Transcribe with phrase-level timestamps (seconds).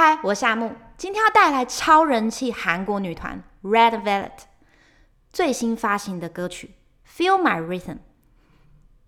[0.00, 4.30] 嗨，我是夏木，今天要带来超人气韩国女团 Red Velvet
[5.32, 6.76] 最新发行的歌曲
[7.20, 7.94] 《Feel My Rhythm》。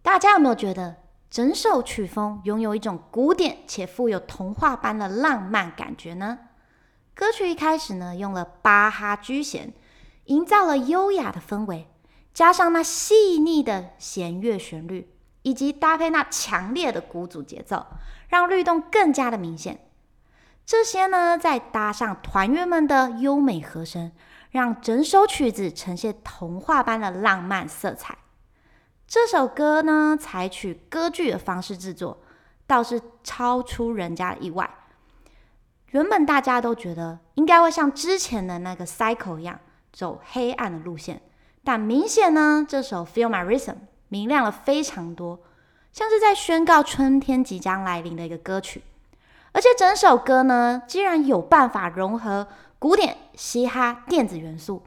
[0.00, 6.38] 大家有没有觉得整首曲风拥有一种古典且富有童话般的浪漫感觉呢？
[7.16, 9.74] 歌曲一开始呢，用了巴哈居弦，
[10.26, 11.88] 营造了优雅的氛围，
[12.32, 15.12] 加上那细腻的弦乐旋律，
[15.42, 17.84] 以及搭配那强烈的鼓组节奏，
[18.28, 19.80] 让律动更加的明显。
[20.66, 24.10] 这些呢，再搭上团员们的优美和声，
[24.50, 28.18] 让整首曲子呈现童话般的浪漫色彩。
[29.06, 32.18] 这首歌呢，采取歌剧的方式制作，
[32.66, 34.68] 倒是超出人家的意外。
[35.90, 39.60] 原本大家都觉得应该会像之前的那个《Cycle》一样
[39.92, 41.22] 走黑暗的路线，
[41.62, 43.70] 但明显呢，这首《Feel My Rhythm》
[44.08, 45.38] 明亮了非常多，
[45.92, 48.82] 像是在宣告春天即将来临的一个歌曲。
[49.56, 52.46] 而且整首歌呢，竟然有办法融合
[52.78, 54.82] 古典、嘻哈、电子元素，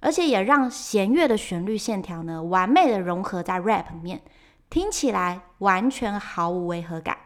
[0.00, 4.20] 而且也让弦乐的旋律线条呢，完美的融合在 rap 面，
[4.68, 7.16] 听起来完全毫无违和感。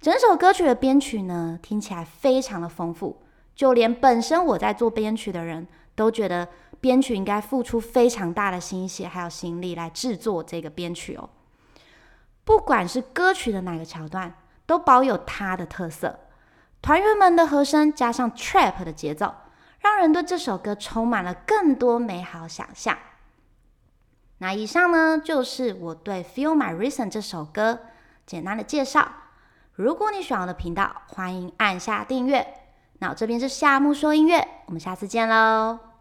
[0.00, 3.20] 整首歌曲的编曲呢，听起来非常的丰富，
[3.54, 6.48] 就连本身我在做编曲的人都觉得
[6.80, 11.28] 编曲应该付出非常大的心血还有心力来制作这个编曲哦。
[12.44, 14.34] 不管是歌曲的哪个桥段，
[14.66, 16.18] 都保有它的特色，
[16.82, 19.34] 团员们的和声加上 trap 的节奏，
[19.80, 22.98] 让人对这首歌充满了更多美好想象。
[24.38, 27.80] 那以上呢，就是我对《Feel My Reason》这首歌
[28.26, 29.08] 简单的介绍。
[29.72, 32.46] 如果你喜欢我的频道，欢迎按下订阅。
[32.98, 35.95] 那我这边是夏木说音乐，我们下次见喽。